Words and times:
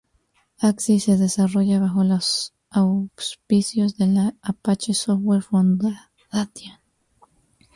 Axis 0.63 1.03
se 1.03 1.15
desarrolla 1.15 1.79
bajo 1.79 2.03
los 2.03 2.55
auspicios 2.71 3.97
de 3.97 4.07
la 4.07 4.33
Apache 4.41 4.95
Software 4.95 5.43
Foundation. 5.43 6.79